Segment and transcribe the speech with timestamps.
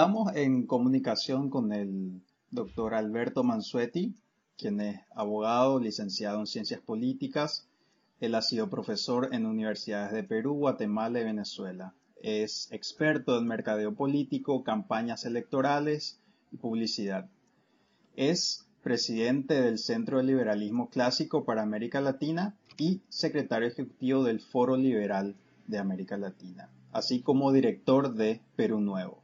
[0.00, 4.14] Estamos en comunicación con el doctor Alberto Mansueti,
[4.56, 7.68] quien es abogado, licenciado en Ciencias Políticas.
[8.18, 11.92] Él ha sido profesor en universidades de Perú, Guatemala y Venezuela.
[12.22, 16.18] Es experto en mercadeo político, campañas electorales
[16.50, 17.28] y publicidad.
[18.16, 24.78] Es presidente del Centro de Liberalismo Clásico para América Latina y secretario ejecutivo del Foro
[24.78, 25.36] Liberal
[25.66, 29.19] de América Latina, así como director de Perú Nuevo.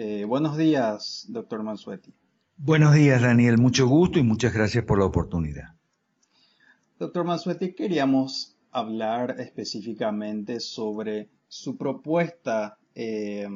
[0.00, 2.14] Eh, buenos días, doctor Mansueti.
[2.56, 3.58] Buenos días, Daniel.
[3.58, 5.74] Mucho gusto y muchas gracias por la oportunidad.
[7.00, 13.48] Doctor Mansueti, queríamos hablar específicamente sobre su propuesta eh,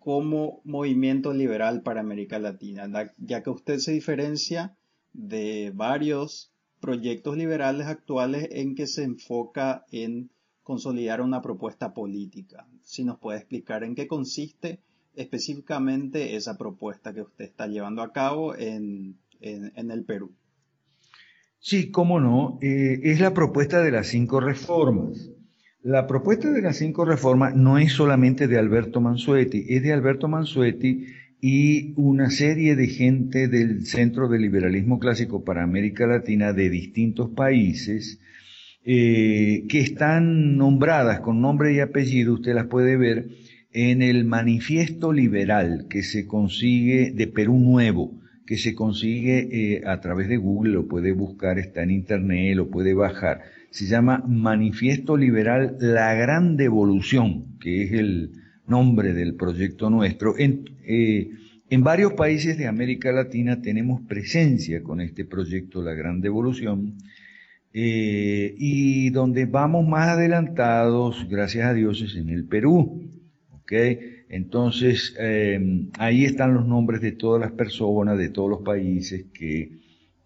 [0.00, 4.74] como movimiento liberal para América Latina, ya que usted se diferencia
[5.12, 10.32] de varios proyectos liberales actuales en que se enfoca en
[10.64, 12.66] consolidar una propuesta política.
[12.82, 14.80] Si nos puede explicar en qué consiste
[15.14, 20.32] específicamente esa propuesta que usted está llevando a cabo en, el Perú.
[21.58, 25.30] Sí, cómo no, eh, es la propuesta de las cinco reformas.
[25.82, 30.28] La propuesta de las cinco reformas no es solamente de Alberto Mansueti, es de Alberto
[30.28, 31.06] Mansueti
[31.40, 37.30] y una serie de gente del Centro de Liberalismo Clásico para América Latina de distintos
[37.30, 38.20] países
[38.84, 43.28] eh, que están nombradas con nombre y apellido, usted las puede ver
[43.72, 50.00] en el manifiesto liberal que se consigue de Perú Nuevo, que se consigue eh, a
[50.00, 53.42] través de Google, lo puede buscar, está en internet, lo puede bajar.
[53.70, 58.32] Se llama Manifiesto Liberal La Gran Devolución, que es el
[58.66, 60.36] nombre del proyecto nuestro.
[60.36, 61.30] En, eh,
[61.78, 66.96] varios países de América Latina tenemos presencia con este proyecto La Gran Devolución.
[67.72, 73.08] Eh, y donde vamos más adelantados, gracias a Dios, es en el Perú.
[74.28, 79.70] Entonces, em, ahí están los nombres de todas las personas, de todos los países que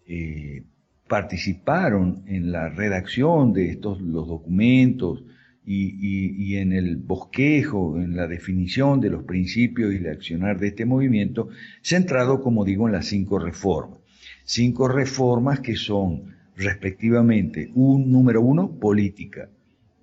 [0.07, 0.63] eh,
[1.07, 5.23] participaron en la redacción de estos los documentos
[5.67, 10.85] y, en el bosquejo, en la definición de los principios y el accionar de este
[10.85, 11.49] movimiento,
[11.81, 13.99] centrado, como digo, en las cinco reformas.
[14.43, 19.49] Cinco reformas que son respectivamente un número uno, política,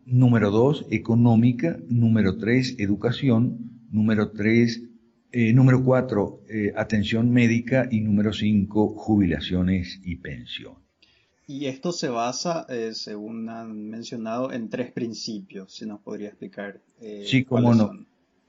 [0.04, 1.78] Número dos, económica.
[1.88, 3.70] Número tres, educación.
[3.90, 4.82] Número tres,
[5.30, 7.88] eh, número cuatro, eh, atención médica.
[7.90, 10.74] Y número cinco, jubilaciones y pensión.
[11.46, 15.74] Y esto se basa, eh, según han mencionado, en tres principios.
[15.74, 16.80] Si nos podría explicar.
[17.24, 17.92] sí, cómo no.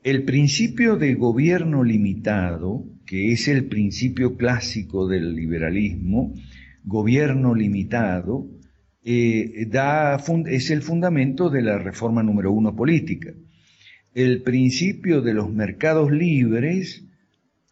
[0.03, 6.33] El principio de gobierno limitado, que es el principio clásico del liberalismo,
[6.83, 8.45] gobierno limitado,
[9.05, 13.33] eh, da, es el fundamento de la reforma número uno política.
[14.13, 17.03] El principio de los mercados libres,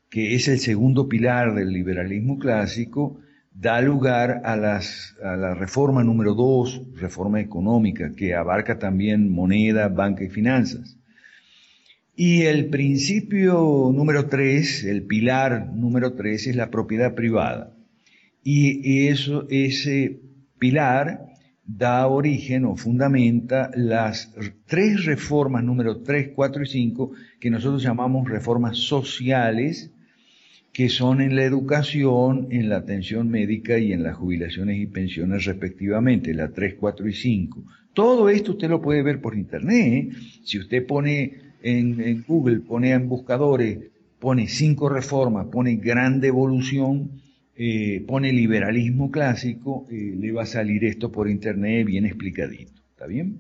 [0.10, 3.20] que es el segundo pilar del liberalismo clásico,
[3.54, 9.88] da lugar a, las, a la reforma número dos, reforma económica, que abarca también moneda,
[9.88, 10.98] banca y finanzas.
[12.16, 17.76] Y el principio número tres, el pilar número tres, es la propiedad privada.
[18.44, 20.20] Y eso, ese
[20.62, 21.26] pilar
[21.66, 24.32] da origen o fundamenta las
[24.68, 29.92] tres reformas, número 3, 4 y 5, que nosotros llamamos reformas sociales,
[30.72, 35.46] que son en la educación, en la atención médica y en las jubilaciones y pensiones
[35.46, 37.64] respectivamente, la 3, 4 y 5.
[37.96, 39.88] Todo esto usted lo puede ver por internet.
[39.88, 40.10] ¿eh?
[40.44, 43.80] Si usted pone en, en Google, pone en buscadores,
[44.20, 47.21] pone cinco reformas, pone gran devolución,
[47.64, 52.82] eh, pone liberalismo clásico, eh, le va a salir esto por internet bien explicadito.
[52.90, 53.38] ¿Está bien?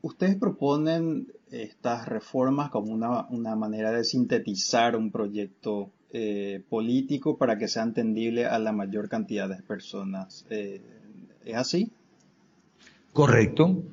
[0.00, 7.68] Ustedes proponen estas reformas como una, manera de sintetizar un proyecto eh, político para que
[7.68, 10.46] sea entendible a la mayor cantidad de personas.
[10.48, 11.92] ¿Es así?
[13.12, 13.84] Correcto.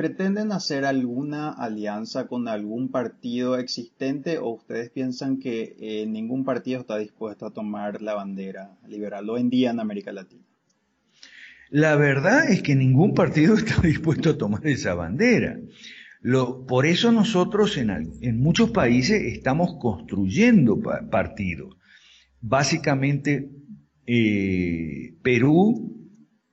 [0.00, 6.80] ¿Pretenden hacer alguna alianza con algún partido existente o ustedes piensan que eh, ningún partido
[6.80, 10.42] está dispuesto a tomar la bandera liberal hoy en día en América Latina?
[11.68, 15.60] La verdad es que ningún partido está dispuesto a tomar esa bandera.
[16.66, 20.80] por eso nosotros en, muchos países estamos construyendo
[21.10, 21.76] partidos.
[22.40, 23.50] Básicamente
[24.06, 26.08] eh, Perú,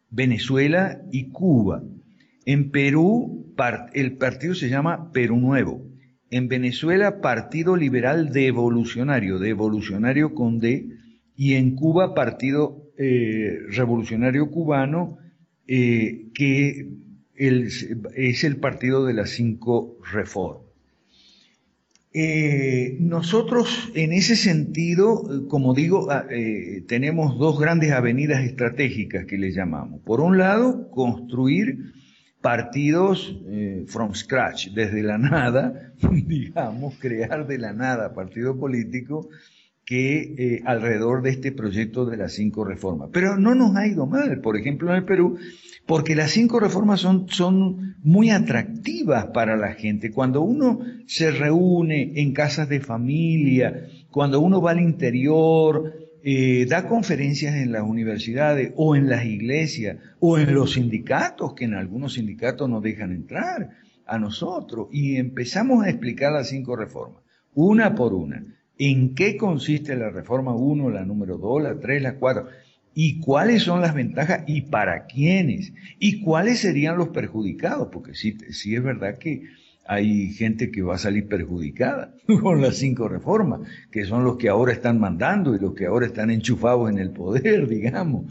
[0.10, 1.82] Venezuela y Cuba.
[2.48, 3.54] En Perú,
[3.92, 5.86] el partido se llama Perú Nuevo.
[6.30, 10.88] En Venezuela, Partido Liberal Devolucionario, Devolucionario con D.
[11.36, 15.18] Y en Cuba, Partido eh, Revolucionario Cubano,
[15.68, 16.88] eh, que
[17.36, 20.64] es el partido de las cinco reformas.
[22.14, 26.26] Eh, nosotros en ese sentido, como digo, ah,
[26.88, 30.00] tenemos dos grandes avenidas estratégicas que le llamamos.
[30.04, 31.97] Por un lado, construir
[32.42, 39.30] partidos eh, from scratch, desde la nada, digamos, crear de la nada partido político
[39.86, 43.10] que alrededor de este proyecto de las cinco reformas.
[43.14, 44.42] Pero no nos ha ido mal.
[44.42, 45.38] Por ejemplo, en el Perú
[45.88, 50.12] porque las cinco reformas son, son muy atractivas para la gente.
[50.12, 55.94] Cuando uno se reúne en casas de familia, cuando uno va al interior,
[56.30, 61.64] eh, da conferencias en las universidades o en las iglesias o en los sindicatos, que
[61.64, 63.70] en algunos sindicatos nos dejan entrar
[64.06, 67.24] a nosotros, y empezamos a explicar las cinco reformas,
[67.56, 68.44] una por una.
[68.78, 72.48] ¿En qué consiste la reforma 1, la número 2, la 3, la 4?
[72.94, 78.36] y cuáles son las ventajas y para quiénes y cuáles serían los perjudicados, porque sí,
[78.50, 79.44] sí es verdad que
[79.88, 83.62] hay gente que va a salir perjudicada con las cinco reformas,
[83.92, 87.12] que son los que ahora están mandando y los que ahora están enchufados en el
[87.12, 88.26] poder, digamos.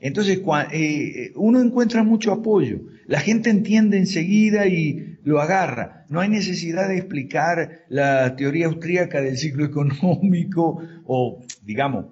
[0.00, 0.40] Entonces,
[0.72, 6.06] eh, uno encuentra mucho apoyo, la gente entiende enseguida y lo agarra.
[6.08, 12.06] No hay necesidad de explicar la teoría austríaca del ciclo económico o, digamos,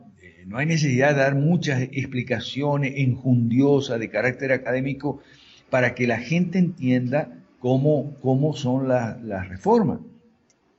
[0.47, 5.21] no hay necesidad de dar muchas explicaciones enjundiosas de carácter académico
[5.69, 10.01] para que la gente entienda cómo, cómo son las reformas.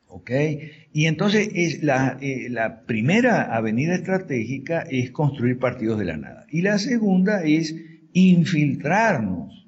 [0.08, 0.30] ¿Ok?
[0.92, 6.46] Y entonces eh, la primera avenida estratégica es construir partidos de la nada.
[6.50, 7.74] Y la segunda es
[8.12, 9.62] infiltrarnos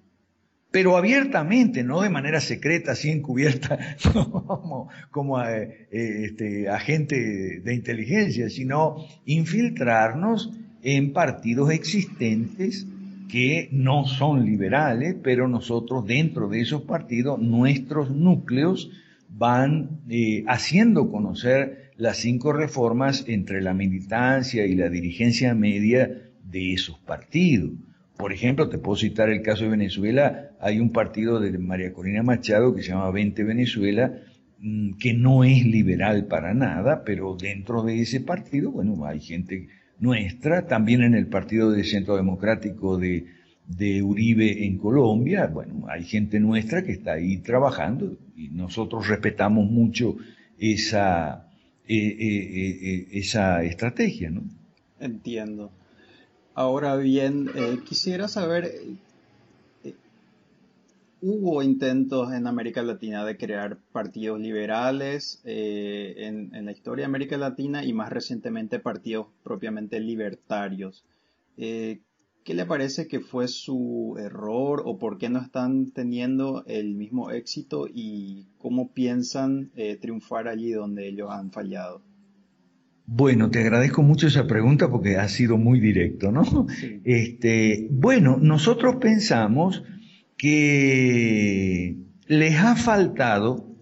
[0.73, 3.77] pero abiertamente, no de manera secreta, así encubierta,
[4.11, 10.51] como, como eh, este, agente de inteligencia, sino infiltrarnos
[10.81, 12.87] en partidos existentes
[13.33, 18.91] que no son liberales, pero nosotros dentro de esos partidos, nuestros núcleos
[19.27, 26.73] van eh, haciendo conocer las cinco reformas entre la militancia y la dirigencia media de
[26.73, 27.71] esos partidos.
[28.17, 32.21] Por ejemplo, te puedo citar el caso de Venezuela, hay un partido de María Corina
[32.21, 34.13] Machado que se llama 20 Venezuela,
[34.59, 39.69] mm, que no es liberal para nada, pero dentro de ese partido, bueno, hay gente
[39.99, 43.25] nuestra, también en el Partido de Centro Democrático de,
[44.03, 50.17] Uribe en Colombia, bueno, hay gente nuestra que está ahí trabajando y nosotros respetamos mucho
[50.59, 51.47] esa,
[51.87, 54.43] eh, eh, eh, esa estrategia, ¿no?
[54.99, 55.71] Entiendo.
[56.53, 57.49] Ahora bien,
[57.85, 58.71] quisiera saber,
[61.25, 67.37] hubo intentos en América Latina de crear partidos liberales eh, en, la historia de América
[67.37, 71.05] Latina y más recientemente partidos propiamente libertarios.
[71.55, 77.31] ¿Qué le parece que fue su error o por qué no están teniendo el mismo
[77.31, 79.71] éxito y cómo piensan
[80.01, 82.01] triunfar allí donde ellos han fallado?
[83.05, 86.67] Bueno, te agradezco mucho esa pregunta porque ha sido muy directo, ¿no?
[87.05, 89.83] Este, bueno, nosotros pensamos
[90.43, 91.95] que
[92.27, 93.77] les ha faltado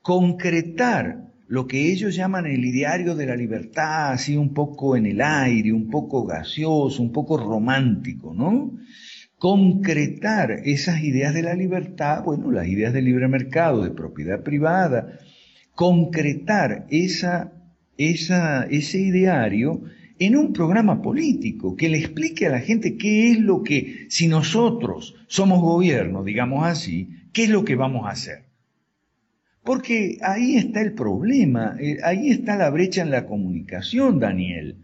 [0.00, 5.20] concretar lo que ellos llaman el ideario de la libertad, así un poco en el
[5.20, 8.78] aire, un poco gaseoso, un poco romántico, ¿no?
[9.40, 15.18] Concretar esas ideas de la libertad, bueno, las ideas del libre mercado, de propiedad privada,
[15.74, 17.50] concretar esa
[17.98, 19.82] ese ideario
[20.18, 24.28] en un programa político que le explique a la gente qué es lo que, si
[24.28, 28.44] nosotros somos gobierno, digamos así, qué es lo que vamos a hacer.
[29.64, 34.76] Porque ahí está el problema, eh, ahí está la brecha en la comunicación, Daniel.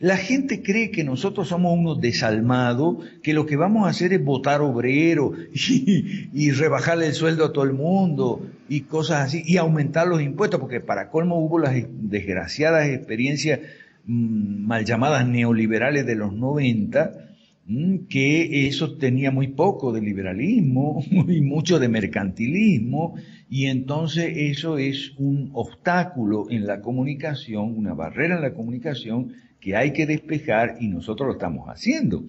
[0.00, 4.22] La gente cree que nosotros somos unos desalmados, que lo que vamos a hacer es
[4.22, 9.56] votar obrero y, y, rebajarle el sueldo a todo el mundo y cosas así, y
[9.56, 13.60] aumentar los impuestos, porque para colmo hubo las desgraciadas experiencias
[14.06, 17.12] mal llamadas neoliberales de los 90,
[17.66, 23.14] mm, que eso tenía muy poco de liberalismo y mucho de mercantilismo,
[23.48, 29.76] y entonces eso es un obstáculo en la comunicación, una barrera en la comunicación que
[29.76, 32.24] hay que despejar y nosotros lo estamos haciendo.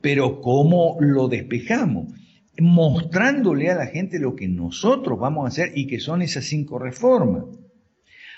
[0.00, 2.14] Pero ¿cómo lo despejamos?
[2.58, 6.78] Mostrándole a la gente lo que nosotros vamos a hacer y que son esas cinco
[6.78, 7.44] reformas.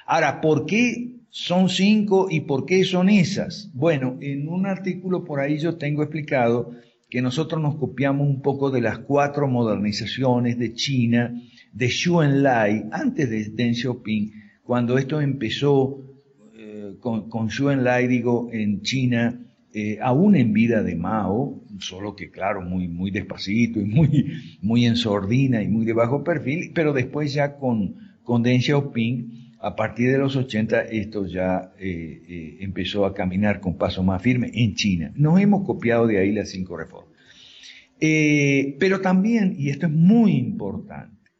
[0.04, 3.70] Ahora, ¿por qué son cinco y por qué son esas?
[3.72, 6.72] Bueno, en un artículo por ahí yo tengo explicado
[7.08, 11.34] que nosotros nos copiamos un poco de las cuatro modernizaciones de China,
[11.72, 14.32] de Xu Enlai, antes de Deng Xiaoping,
[14.62, 16.10] cuando esto empezó
[17.00, 19.40] con, con Xu Enlai, digo, en China,
[19.72, 24.32] eh, aún en vida de Mao, solo que claro, muy, muy despacito y muy,
[24.62, 29.39] muy en sordina y muy de bajo perfil, pero después ya con, con Deng Xiaoping,
[29.62, 34.22] a partir de los 80 esto ya eh, eh, empezó a caminar con paso más
[34.22, 35.12] firme en China.
[35.14, 37.14] Nos hemos copiado de ahí las cinco reformas.
[38.00, 41.30] Eh, pero también, y esto es muy importante,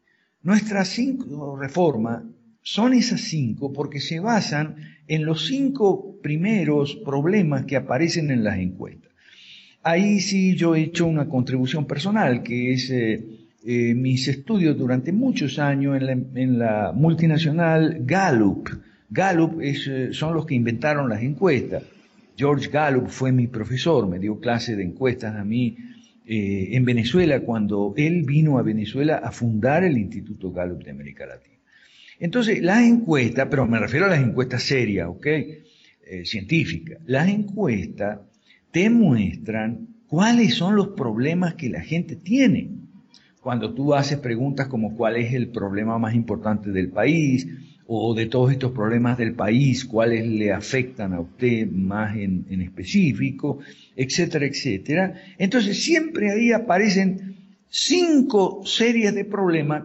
[0.43, 2.23] nuestras cinco reformas
[2.61, 4.77] son esas cinco porque se basan
[5.09, 9.11] en los cinco primeros problemas que aparecen en las encuestas.
[9.83, 12.93] Ahí sí yo he hecho una contribución personal, que es
[13.65, 18.69] eh, mis estudios durante muchos años en la, multinacional Gallup.
[19.11, 19.61] Gallup
[20.13, 21.83] son los que inventaron las encuestas.
[22.37, 25.77] George Gallup fue mi profesor, me dio clase de encuestas a mí
[26.27, 31.27] eh, en Venezuela cuando él vino a Venezuela a fundar el Instituto Gallup de América
[31.27, 31.57] Latina.
[32.19, 35.27] Entonces, las encuestas, pero me refiero a las encuestas serias, ¿ok?
[35.27, 36.99] Eh, científicas.
[37.07, 38.21] Las encuestas
[38.71, 42.80] te muestran cuáles son los problemas que la gente tiene.
[43.41, 47.47] Cuando tú haces preguntas como cuál es el problema más importante del país,
[47.93, 53.59] o de todos estos problemas del país, cuáles le afectan a usted más en, específico,
[53.97, 55.15] etcétera, etcétera.
[55.39, 57.35] Entonces siempre ahí aparecen
[57.69, 59.83] cinco series de problemas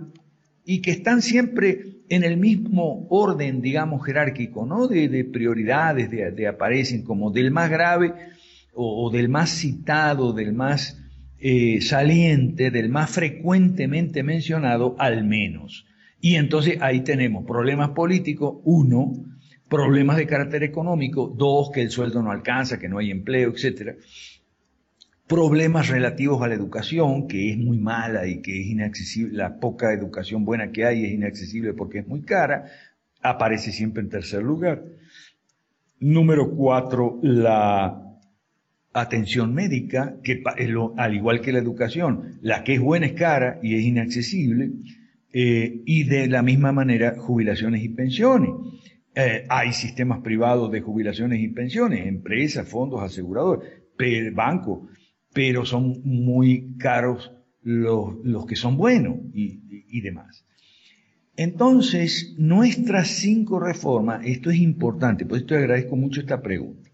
[0.63, 4.87] y que están siempre en el mismo orden, digamos, jerárquico, ¿no?
[4.87, 8.13] De, prioridades, de, aparecen como del más grave
[8.75, 11.01] o, del más citado, del más
[11.39, 15.85] eh, saliente, del más frecuentemente mencionado, al menos.
[16.21, 19.13] Y entonces ahí tenemos problemas políticos, uno,
[19.69, 23.97] problemas de carácter económico, dos, que el sueldo no alcanza, que no hay empleo, etc.
[25.27, 29.91] Problemas relativos a la educación, que es muy mala y que es inaccesible, la poca
[29.91, 32.65] educación buena que hay es inaccesible porque es muy cara,
[33.21, 34.83] aparece siempre en tercer lugar.
[35.99, 38.14] Número cuatro, la
[38.95, 40.41] atención médica, que
[40.97, 44.71] al igual que la educación, la que es buena es cara y es inaccesible.
[45.37, 48.51] Eh, y de la misma manera jubilaciones y pensiones.
[49.13, 53.69] Eh, hay sistemas privados de jubilaciones y pensiones, empresas, fondos, aseguradores,
[54.33, 54.89] bancos,
[55.33, 57.33] pero son muy caros
[57.63, 59.59] los, que son buenos y,
[59.89, 60.45] y demás.
[61.35, 66.84] Entonces, nuestras cinco reformas, esto es importante, por esto agradezco mucho esta pregunta.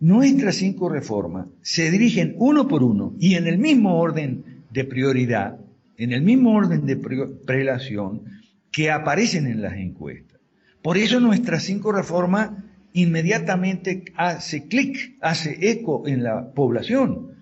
[0.00, 5.58] Nuestras cinco reformas se dirigen uno por uno y en el mismo orden de prioridad
[5.98, 8.22] en el mismo orden de prelación
[8.70, 10.38] que aparecen en las encuestas.
[10.80, 12.52] Por eso nuestras cinco reformas
[12.92, 17.32] inmediatamente hace clic, hace eco en la población.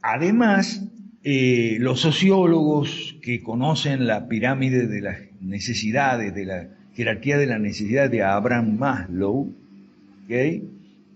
[0.00, 0.84] Además,
[1.24, 7.58] eh, los sociólogos que conocen la pirámide de las necesidades, de la jerarquía de la
[7.58, 9.52] necesidad de Abraham Maslow,
[10.24, 10.62] ¿okay?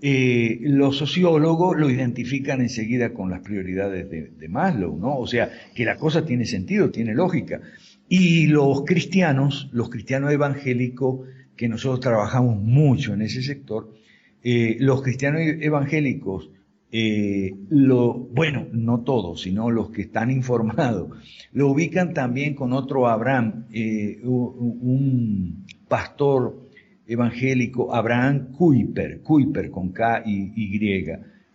[0.02, 5.18] Eh, los sociólogos lo identifican enseguida con las prioridades de, Maslow, ¿no?
[5.18, 7.60] O sea, que la cosa tiene sentido, tiene lógica.
[8.08, 13.92] Y los cristianos, los cristianos evangélicos, que nosotros trabajamos mucho en ese sector,
[14.42, 16.50] eh, los cristianos evangélicos,
[16.90, 21.10] eh, bueno, no todos, sino los que están informados,
[21.52, 23.66] lo ubican también con otro Abraham,
[24.24, 26.69] un pastor
[27.10, 31.06] evangélico Abraham Kuyper, Kuyper con K y Y,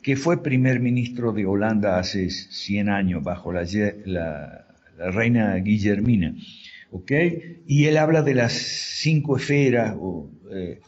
[0.02, 3.64] que fue primer ministro de Holanda hace 100 años bajo la,
[5.12, 6.36] reina Guillermina.
[6.92, 7.12] ¿ok?
[7.68, 9.96] Y él habla de las cinco esferas
[10.52, 10.80] eh,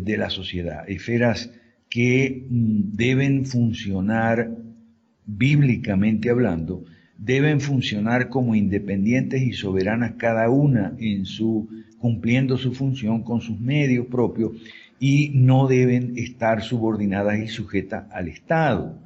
[0.00, 1.50] de la sociedad, esferas
[1.88, 4.50] que mm, deben funcionar
[5.24, 6.84] bíblicamente hablando,
[7.16, 13.58] deben funcionar como independientes y soberanas cada una en su cumpliendo su función con sus
[13.60, 14.52] medios propios
[14.98, 18.98] y no deben estar subordinadas y sujetas al Estado.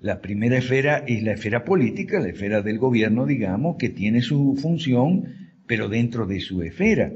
[0.00, 4.56] La primera esfera es la esfera política, la esfera del gobierno, digamos, que tiene su
[4.60, 5.24] función,
[5.66, 7.12] pero dentro de su esfera.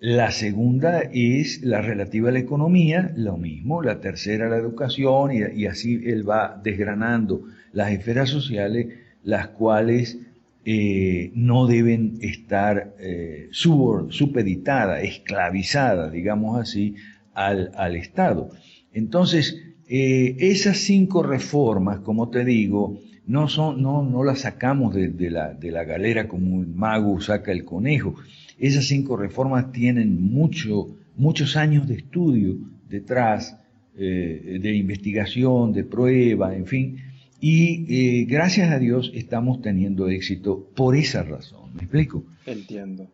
[0.00, 3.82] La segunda es la relativa a la economía, lo mismo.
[3.82, 8.88] La tercera la educación y, y así él va desgranando las esferas sociales,
[9.22, 10.18] las cuales
[10.62, 16.96] eh, no deben estar eh, supeditadas, esclavizadas, digamos así,
[17.32, 18.50] al, Estado.
[18.92, 19.56] Entonces,
[19.88, 25.54] eh, esas cinco reformas, como te digo, no, son, no, no las sacamos de, la,
[25.54, 28.16] de la galera como un mago saca el conejo.
[28.58, 32.56] Esas cinco reformas tienen mucho, muchos años de estudio
[32.88, 33.56] detrás,
[33.94, 36.96] de investigación, de prueba, en fin,
[37.40, 41.74] y eh, gracias a Dios estamos teniendo éxito por esa razón.
[41.74, 42.24] ¿Me explico?
[42.44, 43.08] Entiendo.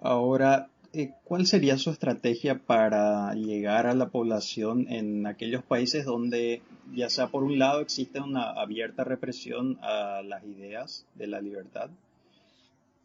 [0.00, 6.62] Ahora, eh, ¿cuál sería su estrategia para llegar a la población en aquellos países donde,
[6.94, 11.90] ya sea por un lado, existe una abierta represión a las ideas de la libertad,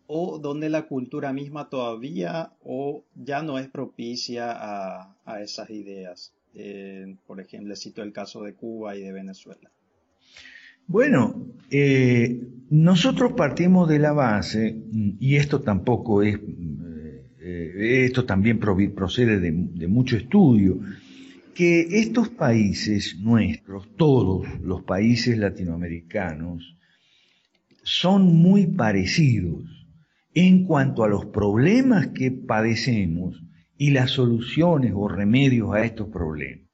[0.07, 6.33] o donde la cultura misma todavía o ya no es propicia a, esas ideas?
[6.53, 9.69] Eh, por ejemplo, cito el caso de Cuba y de Venezuela.
[10.87, 14.75] Bueno, eh, nosotros partimos de la base,
[15.19, 16.39] y esto tampoco es
[17.47, 20.79] eh, esto también procede de, mucho estudio,
[21.53, 26.75] que estos países nuestros, todos los países latinoamericanos,
[27.83, 29.63] son muy parecidos
[30.33, 33.43] en cuanto a los problemas que padecemos
[33.77, 36.64] y las soluciones o remedios a estos problemas.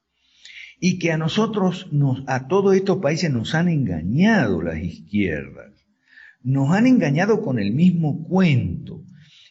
[0.82, 1.88] Y que a nosotros,
[2.28, 5.72] a todos estos países nos han engañado las izquierdas,
[6.42, 9.06] nos han engañado con el mismo cuento,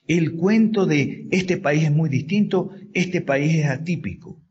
[0.09, 4.43] el cuento de este país es muy distinto, este país es atípico.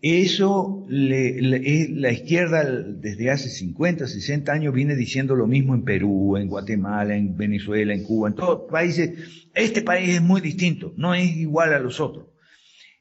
[0.00, 6.48] Eso la izquierda desde hace 50, 60 años viene diciendo lo mismo en Perú, en
[6.48, 9.48] Guatemala, en Venezuela, en Cuba, en todos los países.
[9.54, 12.26] Este país es muy distinto, no es igual a los otros.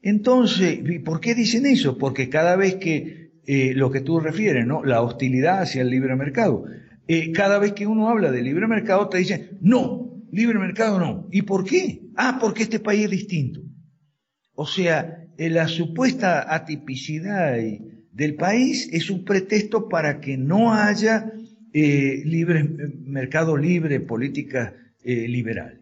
[0.05, 1.97] Entonces, ¿por qué dicen eso?
[1.97, 4.85] Porque cada vez que eh, lo que tú refieres, ¿no?
[4.85, 6.65] La hostilidad hacia el libre mercado.
[7.07, 11.27] Eh, cada vez que uno habla de libre mercado te dicen, no, libre mercado no.
[11.31, 12.03] ¿Y por qué?
[12.15, 13.62] Ah, porque este país es distinto.
[14.53, 17.57] O sea, eh, la supuesta atipicidad
[18.12, 21.33] del país es un pretexto para que no haya
[21.74, 22.63] libre,
[23.03, 25.81] mercado libre, política liberal.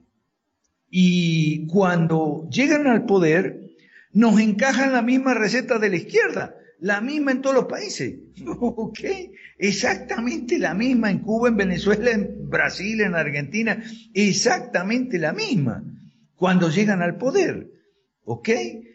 [0.90, 3.63] Y cuando llegan al poder,
[4.14, 8.16] nos encajan la misma receta de la izquierda la misma en todos los países.
[8.46, 9.00] ¿Ok?
[9.58, 13.82] Exactamente la misma en Cuba, en Venezuela, en Brasil, en Argentina.
[14.14, 15.82] Exactamente la misma.
[16.36, 17.72] Cuando llegan al poder.
[18.26, 18.50] ¿Ok?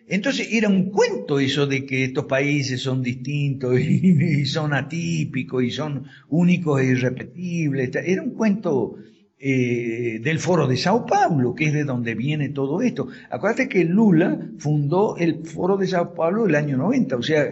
[0.06, 5.70] Entonces era un cuento eso de que estos países son distintos y, son atípicos y
[5.70, 7.90] son únicos e irrepetibles.
[8.04, 8.96] Era un cuento
[9.40, 13.08] eh, del foro de Sao Paulo, que es de donde viene todo esto.
[13.30, 17.44] Acuérdate que Lula fundó el foro de Sao Paulo el año 90, o sea,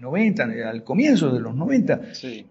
[0.00, 2.00] 90, eh, al comienzo de los 90,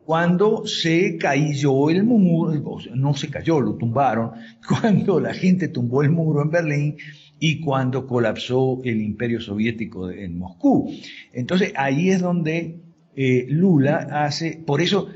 [0.06, 4.32] cuando se cayó el muro, no se cayó, lo tumbaron,
[4.67, 6.98] cuando la gente tumbó el muro en Berlín
[7.39, 10.91] y cuando colapsó el imperio soviético en Moscú.
[11.32, 12.80] Entonces ahí es donde
[13.15, 15.10] eh, Lula hace, por eso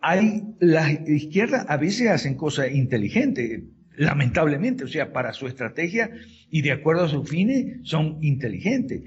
[0.00, 3.62] hay, las izquierdas a veces hacen cosas inteligentes,
[3.96, 6.10] lamentablemente, o sea, para su estrategia
[6.50, 9.02] y de acuerdo a sus fines son inteligentes.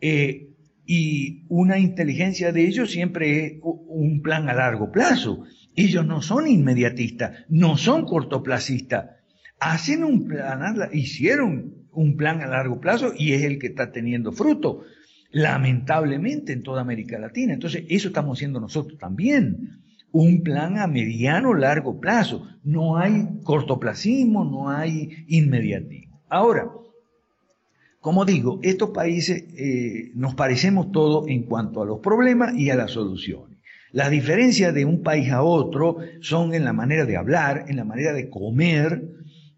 [0.00, 0.50] Eh,
[0.86, 5.44] y una inteligencia de ellos siempre es un plan a largo plazo.
[5.74, 9.10] Ellos no son inmediatistas, no son cortoplacistas.
[9.58, 14.30] Hacen un plan, hicieron un plan a largo plazo y es el que está teniendo
[14.30, 14.84] fruto,
[15.32, 17.54] lamentablemente en toda América Latina.
[17.54, 19.80] Entonces, eso estamos haciendo nosotros también
[20.22, 22.46] un plan a mediano largo plazo.
[22.64, 26.22] No hay cortoplacismo, no hay inmediatismo.
[26.28, 26.70] Ahora,
[28.00, 32.76] como digo, estos países eh, nos parecemos todos en cuanto a los problemas y a
[32.76, 33.58] las soluciones.
[33.92, 37.84] Las diferencias de un país a otro son en la manera de hablar, en la
[37.84, 39.02] manera de comer,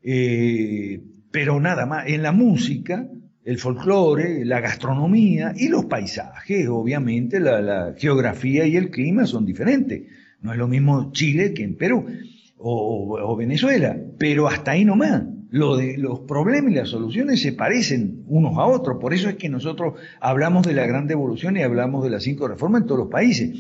[0.03, 3.09] eh, pero nada más, en la música,
[3.45, 10.03] el folclore, la gastronomía y los paisajes, obviamente la geografía y el clima son diferentes.
[10.41, 12.07] No es lo mismo Chile que en Perú
[12.59, 15.23] o, Venezuela, pero hasta ahí nomás.
[15.51, 18.99] Lo de, los problemas y las soluciones se parecen unos a otros.
[19.01, 22.49] Por eso es que nosotros hablamos de la gran devolución y hablamos de las cinco
[22.49, 23.57] reformas en todos los países.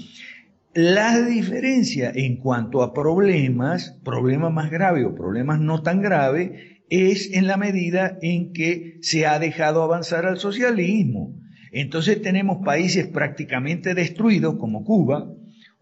[0.75, 6.51] La diferencia en cuanto a problemas, problemas más graves o problemas no tan graves,
[6.91, 11.35] es en la medida en que se ha dejado avanzar al socialismo.
[11.73, 15.33] Entonces tenemos países prácticamente destruidos como Cuba,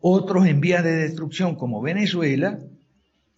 [0.00, 2.59] otros en vías de destrucción como Venezuela,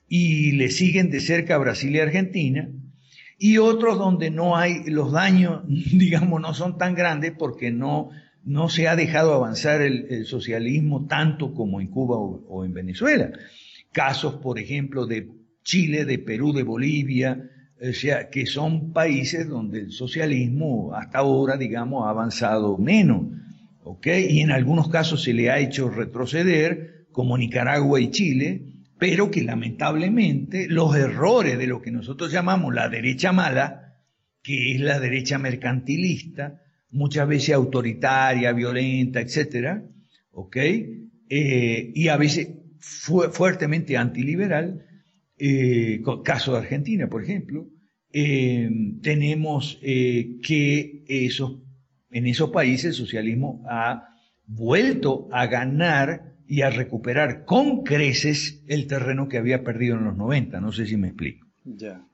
[0.09, 2.71] y le siguen de cerca Brasil y Argentina,
[3.39, 8.11] y otros donde no hay, los daños, digamos, no son tan grandes porque no,
[8.45, 13.31] no se ha dejado avanzar el, socialismo tanto como en Cuba o, en Venezuela.
[13.93, 15.31] Casos, por ejemplo, de
[15.63, 21.57] Chile, de Perú, de Bolivia, o sea, que son países donde el socialismo hasta ahora,
[21.57, 23.27] digamos, ha avanzado menos.
[24.05, 28.63] Y en algunos casos se le ha hecho retroceder, como Nicaragua y Chile,
[28.99, 33.95] pero que lamentablemente los errores de lo que nosotros llamamos la derecha mala,
[34.43, 39.83] que es la derecha mercantilista, muchas veces autoritaria, violenta, etcétera,
[40.31, 40.57] ¿ok?
[40.57, 42.49] Eh, y a veces
[42.81, 44.85] fuertemente antiliberal,
[45.39, 47.69] eh, caso de Argentina, por ejemplo,
[48.13, 48.71] eh,
[49.03, 51.59] tenemos eh, que esos,
[52.11, 54.15] en esos países el socialismo ha
[54.47, 60.17] vuelto a ganar y a recuperar con creces el terreno que había perdido en los
[60.17, 60.61] 90.
[60.61, 61.47] No sé si me explico.
[61.65, 62.07] Ya.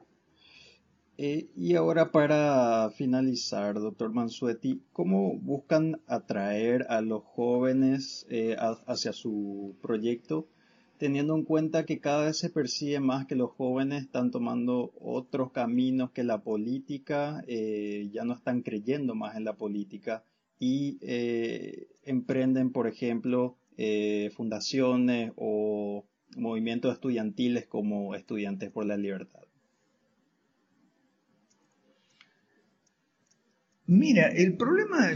[1.16, 8.26] Eh, y ahora para finalizar, doctor Mansueti, ¿cómo buscan atraer a los jóvenes
[8.87, 10.48] hacia su proyecto?
[11.05, 15.53] Teniendo en cuenta que cada vez se percibe más que los jóvenes están tomando otros
[15.53, 20.25] caminos que la política, eh, ya no están creyendo más en la política
[20.59, 26.07] y eh, emprenden, por ejemplo, eh, fundaciones o
[26.38, 29.43] movimientos estudiantiles como Estudiantes por la Libertad.
[33.85, 35.11] Mira, el problema,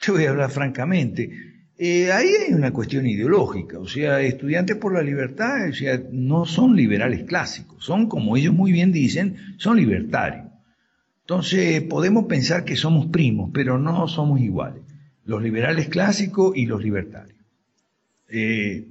[0.00, 4.94] te voy a hablar francamente, eh, ahí hay una cuestión ideológica, o sea, estudiantes por
[4.94, 9.76] la libertad, o sea, no son liberales clásicos, son, como ellos muy bien dicen, son
[9.76, 10.46] libertarios.
[11.22, 14.82] Entonces, podemos pensar que somos primos, pero no somos iguales,
[15.24, 17.38] los liberales clásicos y los libertarios.
[18.28, 18.86] Eh,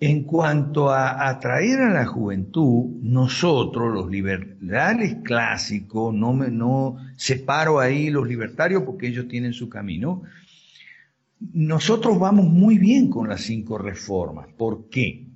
[0.00, 7.78] en cuanto a atraer a la juventud, nosotros, los liberales clásicos, no, me, no separo
[7.78, 10.22] ahí los libertarios porque ellos tienen su camino,
[11.40, 14.48] nosotros vamos muy bien con las cinco reformas.
[14.56, 15.26] ¿Por qué?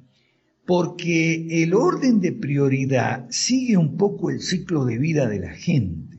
[0.67, 6.19] Porque el orden de prioridad sigue un poco el ciclo de vida de la gente.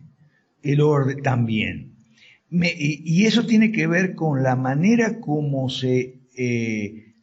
[0.62, 1.94] El orden también.
[2.52, 7.14] y, eso tiene que ver con la manera como se, eh,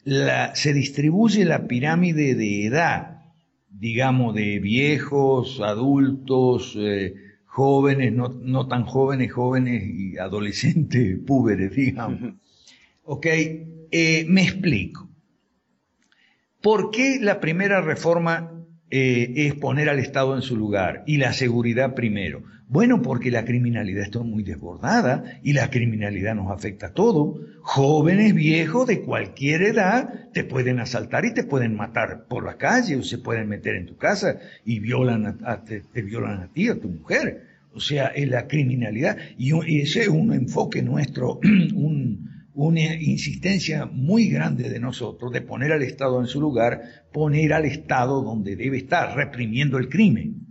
[0.54, 3.22] se distribuye la pirámide de edad,
[3.70, 7.14] digamos, de viejos, adultos, eh,
[7.46, 12.34] jóvenes, no, no, tan jóvenes, jóvenes y adolescentes, púberes, digamos.
[13.04, 13.26] ¿Ok?
[13.26, 15.10] Eh, me explico.
[16.62, 21.32] ¿Por qué la primera reforma eh, es poner al Estado en su lugar y la
[21.32, 22.44] seguridad primero?
[22.68, 27.38] Bueno, porque la criminalidad está muy desbordada y la criminalidad nos afecta a todo.
[27.60, 32.96] Jóvenes, viejos, de cualquier edad, te pueden asaltar y te pueden matar por la calle
[32.96, 36.88] o se pueden meter en tu casa y violan te, violan a ti, a tu
[36.88, 37.42] mujer.
[37.74, 39.18] O sea, es la criminalidad.
[39.36, 41.40] Y, y ese es un enfoque nuestro,
[41.74, 47.52] un, una insistencia muy grande de nosotros de poner al Estado en su lugar, poner
[47.52, 50.46] al Estado donde debe estar, reprimiendo el crimen,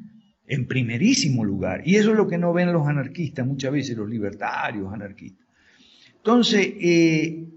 [0.47, 1.81] en primerísimo lugar.
[1.85, 5.47] Y eso es lo que no ven los anarquistas, muchas veces los libertarios anarquistas.
[6.17, 7.47] Entonces, eh,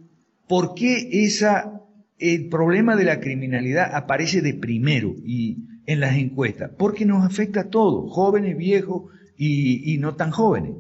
[0.46, 1.83] ¿por qué esa,
[2.18, 6.70] el problema de la criminalidad aparece de primero y en las encuestas?
[6.78, 10.74] Porque nos afecta a todos, jóvenes, viejos y no tan jóvenes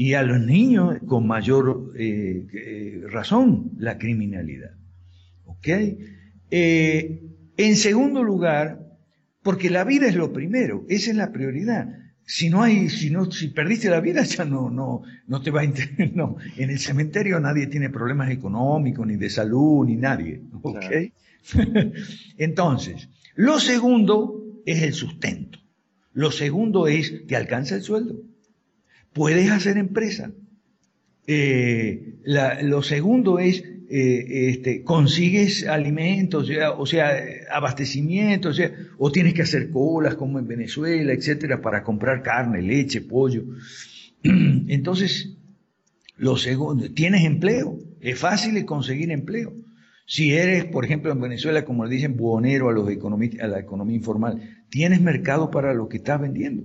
[0.00, 4.70] y a los niños con mayor eh, eh, razón la criminalidad.
[5.44, 5.66] ¿Ok?
[6.52, 7.20] Eh,
[7.56, 8.78] en segundo lugar,
[9.42, 11.88] porque la vida es lo primero, esa es la prioridad.
[12.24, 15.62] Si no hay, si no, si perdiste la vida, ya no, no, no te va
[15.62, 16.12] a interesar.
[16.14, 16.36] No.
[16.56, 20.42] En el cementerio nadie tiene problemas económicos, ni de salud, ni nadie.
[20.62, 20.84] ¿Ok?
[22.38, 25.58] Entonces, lo segundo es el sustento.
[26.12, 28.22] Lo segundo es, ¿te alcanza el sueldo?
[29.12, 30.32] Puedes hacer empresa.
[31.26, 32.14] Eh,
[32.62, 37.10] lo segundo es, eh, este, consigues alimentos, o sea,
[37.52, 38.50] abastecimiento,
[38.98, 43.44] o, tienes que hacer colas como en Venezuela, etcétera, para comprar carne, leche, pollo.
[44.22, 45.36] Entonces,
[46.16, 49.54] lo segundo, tienes empleo, es fácil conseguir empleo.
[50.06, 53.96] Si eres, por ejemplo, en Venezuela, como le dicen, buonero a, los a la economía
[53.96, 56.64] informal, tienes mercado para lo que estás vendiendo.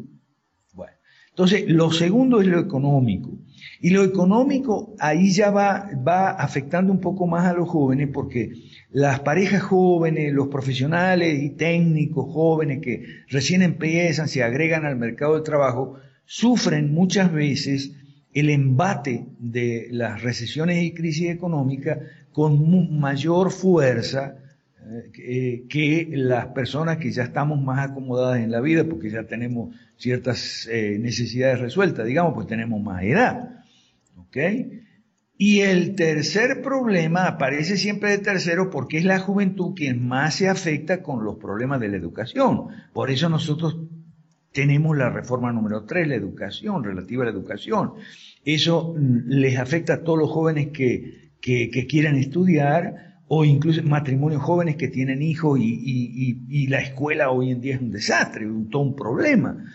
[1.33, 3.31] Entonces, lo segundo es lo económico.
[3.81, 8.53] Y lo económico ahí ya va, va afectando un poco más a los jóvenes porque
[8.91, 15.33] las parejas jóvenes, los profesionales y técnicos jóvenes que recién empiezan, se agregan al mercado
[15.33, 17.93] del trabajo, sufren muchas veces
[18.33, 21.97] el embate de las recesiones y crisis económicas
[22.31, 24.35] con mayor fuerza
[25.17, 29.73] eh, que las personas que ya estamos más acomodadas en la vida, porque ya tenemos
[29.97, 33.63] ciertas eh, necesidades resueltas, digamos, pues tenemos más edad.
[34.17, 34.37] ¿Ok?
[35.37, 40.47] Y el tercer problema aparece siempre de tercero porque es la juventud quien más se
[40.47, 42.67] afecta con los problemas de la educación.
[42.93, 43.77] Por eso nosotros
[44.53, 47.93] tenemos la reforma número 3, la educación, relativa a la educación.
[48.45, 54.75] Eso les afecta a todos los jóvenes que, que, quieran estudiar, o incluso matrimonios jóvenes
[54.75, 58.95] que tienen hijos y, la escuela hoy en día es un desastre, un, todo un
[58.95, 59.65] problema.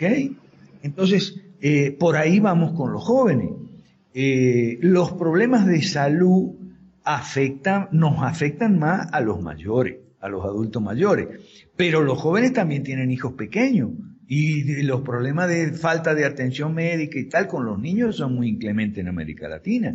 [0.00, 0.34] ¿Okay?
[0.82, 3.50] Entonces, eh, por ahí vamos con los jóvenes.
[4.14, 6.54] Eh, los problemas de salud
[7.04, 11.28] afectan, nos afectan más a los mayores, a los adultos mayores,
[11.76, 13.90] pero los jóvenes también tienen hijos pequeños
[14.26, 18.48] Y los problemas de falta de atención médica y tal con los niños son muy
[18.48, 19.94] inclementes en América Latina.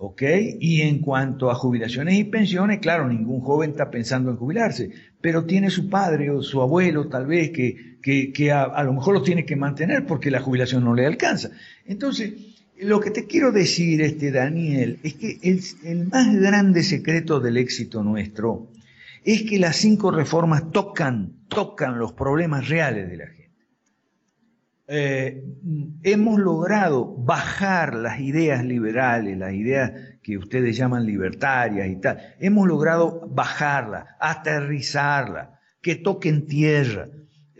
[0.00, 0.22] ¿Ok?
[0.60, 5.44] Y en cuanto a jubilaciones y pensiones, claro, ningún joven está pensando en jubilarse, pero
[5.44, 9.44] tiene su padre o su abuelo tal vez que, que, a, lo mejor lo tiene
[9.44, 11.50] que mantener porque la jubilación no le alcanza.
[11.84, 12.32] Entonces,
[12.80, 18.04] lo que te quiero decir, este Daniel, es que el más grande secreto del éxito
[18.04, 18.68] nuestro
[19.24, 23.37] es que las cinco reformas tocan, tocan los problemas reales de la gente.
[24.90, 25.44] Eh,
[26.02, 32.66] hemos logrado bajar las ideas liberales, las ideas que ustedes llaman libertarias y tal, hemos
[32.66, 35.50] logrado bajarlas, aterrizarlas,
[35.82, 37.10] que toquen tierra,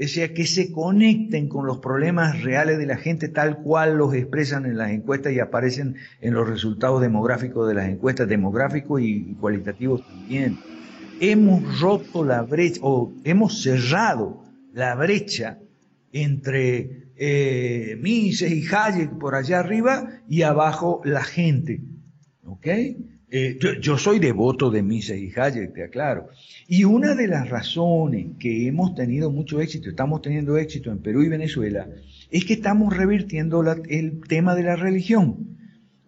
[0.00, 4.14] o sea, que se conecten con los problemas reales de la gente tal cual los
[4.14, 9.34] expresan en las encuestas y aparecen en los resultados demográficos de las encuestas, demográficos y
[9.34, 10.56] cualitativos también.
[11.20, 15.58] Hemos roto la brecha o hemos cerrado la brecha
[16.12, 21.80] entre eh, Mises y Hayek por allá arriba y abajo la gente.
[22.44, 22.66] ¿Ok?
[23.30, 26.28] Eh, yo, soy devoto de Mises y Hayek, te aclaro.
[26.66, 31.22] Y una de las razones que hemos tenido mucho éxito, estamos teniendo éxito en Perú
[31.22, 31.88] y Venezuela,
[32.30, 35.58] es que estamos revirtiendo el tema de la religión.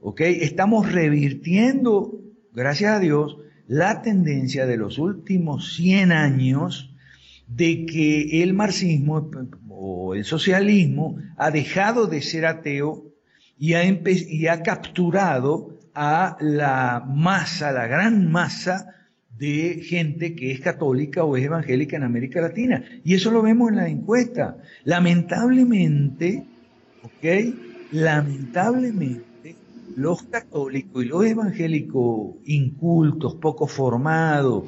[0.01, 0.23] ¿Ok?
[0.23, 2.21] Estamos revirtiendo,
[2.55, 6.90] gracias a Dios, la tendencia de los últimos 100 años
[7.55, 9.31] de que el marxismo
[9.69, 13.05] o el socialismo ha dejado de ser ateo
[13.59, 18.95] y ha, y ha capturado a la masa, la gran masa
[19.37, 22.85] de gente que es católica o es evangélica en América Latina.
[23.05, 24.59] Y eso lo vemos en la encuesta.
[24.85, 26.45] Lamentablemente,
[27.03, 27.55] ¿ok?
[27.93, 29.57] Lamentablemente,
[29.97, 34.65] los católicos y los evangélicos incultos, poco formados,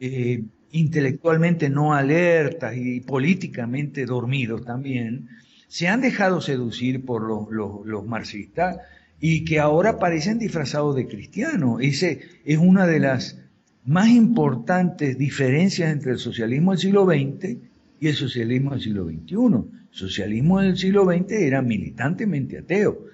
[0.00, 5.28] eh, intelectualmente no alertas y políticamente dormidos también,
[5.68, 8.78] se han dejado seducir por los, marxistas
[9.20, 11.80] y que ahora parecen disfrazados de cristianos.
[11.80, 13.38] Ese es una de las
[13.84, 17.56] más importantes diferencias entre el socialismo del siglo XX
[18.00, 19.34] y el socialismo del siglo XXI.
[19.34, 23.06] El socialismo del siglo XX era militantemente ateo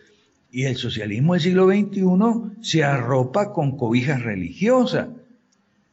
[0.51, 5.09] y el socialismo del siglo XXI se arropa con cobijas religiosas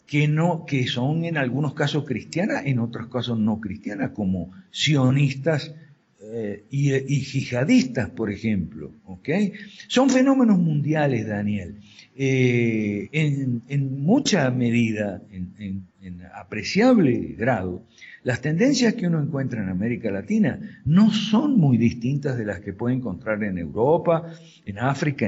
[0.06, 5.74] que, no, que son en algunos casos cristianas, en otros casos no cristianas, como sionistas
[6.22, 8.92] eh, y, y, jihadistas, por ejemplo.
[9.06, 9.54] ¿okay?
[9.88, 11.76] Son fenómenos mundiales, Daniel.
[12.16, 17.84] Eh, en, en, mucha medida, en, en, apreciable grado,
[18.24, 22.74] las tendencias que uno encuentra en América Latina no son muy distintas de las que
[22.74, 24.32] puede encontrar en Europa,
[24.66, 25.28] en África,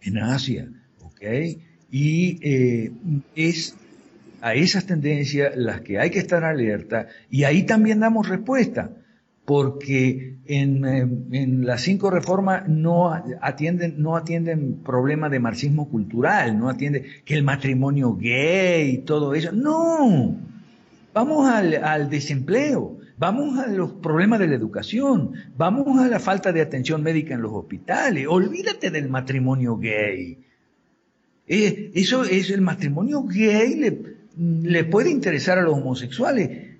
[0.00, 0.68] en, Asia.
[1.02, 1.58] ¿okay?
[1.90, 2.92] Y eh,
[3.36, 3.76] es
[4.42, 8.90] a esas tendencias las que hay que estar alerta y ahí también damos respuesta,
[9.44, 16.68] porque en, eh, las cinco reformas no atienden, no atienden problemas de marxismo cultural, no
[16.68, 20.36] atienden que el matrimonio gay y todo eso, no,
[21.14, 26.62] vamos al, desempleo, vamos a los problemas de la educación, vamos a la falta de
[26.62, 30.38] atención médica en los hospitales, olvídate del matrimonio gay.
[31.46, 33.76] Eh, eso es el matrimonio gay,
[34.36, 36.72] le puede interesar a los homosexuales,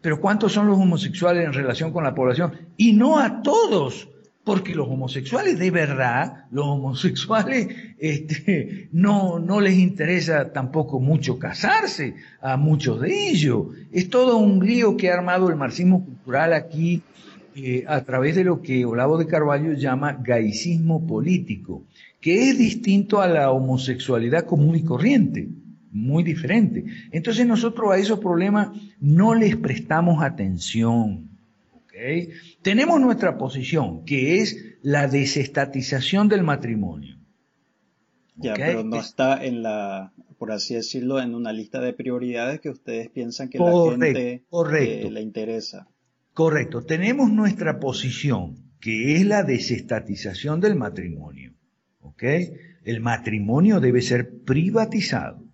[0.00, 2.52] pero ¿cuántos son los homosexuales en relación con la población?
[2.76, 4.08] Y no a todos,
[4.44, 12.14] porque los homosexuales de verdad, los homosexuales este, no, no les interesa tampoco mucho casarse
[12.40, 13.66] a muchos de ellos.
[13.92, 17.02] Es todo un lío que ha armado el marxismo cultural aquí
[17.54, 21.82] eh, a través de lo que Olavo de Carvalho llama gaicismo político,
[22.20, 25.48] que es distinto a la homosexualidad común y corriente
[25.98, 26.84] muy diferente.
[27.10, 28.68] Entonces nosotros a esos problemas
[29.00, 31.28] no les prestamos atención.
[31.72, 32.30] ¿okay?
[32.62, 37.16] Tenemos nuestra posición, que es la desestatización del matrimonio.
[38.36, 42.70] Ya, pero no está en la, por así decirlo, en una lista de prioridades que
[42.70, 44.44] ustedes piensan que la gente
[44.80, 45.88] eh, le interesa.
[46.32, 46.82] Correcto.
[46.82, 51.52] Tenemos nuestra posición, que es la desestatización del matrimonio.
[52.00, 52.22] ¿Ok?
[52.84, 55.47] El matrimonio debe ser privatizado.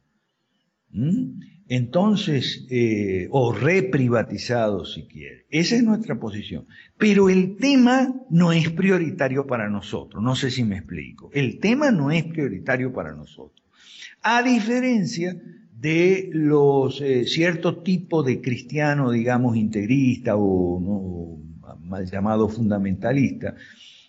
[0.95, 1.41] ¿Mm?
[1.69, 5.47] Entonces, eh, o reprivatizado si quiere.
[5.51, 6.67] Esa es nuestra posición.
[6.99, 10.23] Pero el tema no es prioritario para nosotros.
[10.23, 11.31] No sé si me explico.
[11.33, 13.63] El tema no es prioritario para nosotros.
[14.23, 15.37] A diferencia
[15.79, 21.39] de los eh, cierto tipo de cristiano, digamos, integrista o
[21.81, 23.55] mal llamado fundamentalista,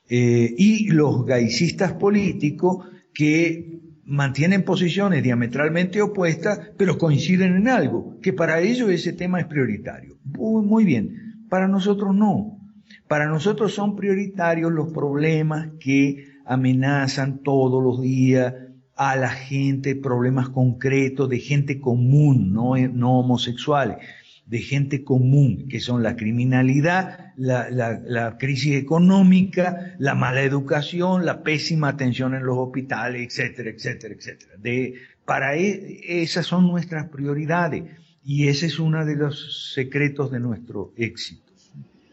[0.08, 8.34] eh, y los gaicistas políticos que mantienen posiciones diametralmente opuestas, pero coinciden en algo, que
[8.34, 10.18] para ellos ese tema es prioritario.
[10.24, 12.60] Muy, bien, para nosotros no.
[13.08, 18.54] Para nosotros son prioritarios los problemas que amenazan todos los días
[18.96, 23.98] a la gente, problemas concretos de gente común, no, no homosexuales,
[24.46, 31.90] de gente común, que son la criminalidad, la, crisis económica, la mala educación, la pésima
[31.90, 34.54] atención en los hospitales, etcétera, etcétera, etcétera.
[34.58, 37.84] De, para e, esas son nuestras prioridades
[38.24, 41.44] y ese es uno de los secretos de nuestro éxito.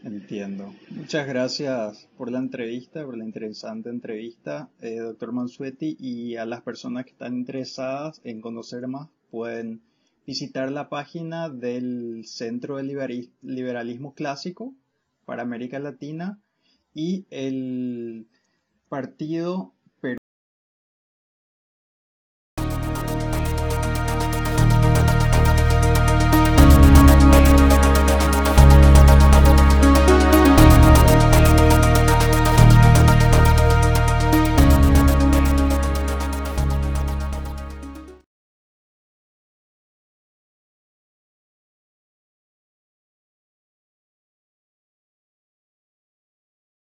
[0.05, 0.75] Entiendo.
[0.91, 6.63] Muchas gracias por la entrevista, por la interesante entrevista, eh, doctor Mansueti, y a las
[6.63, 9.81] personas que están interesadas en conocer más pueden
[10.27, 14.75] visitar la página del Centro de Liberalismo Clásico
[15.25, 16.41] para América Latina
[16.95, 18.27] y el
[18.89, 19.73] Partido